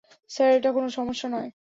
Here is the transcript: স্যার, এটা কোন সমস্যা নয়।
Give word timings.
স্যার, 0.29 0.49
এটা 0.53 0.69
কোন 0.71 0.85
সমস্যা 0.89 1.27
নয়। 1.29 1.51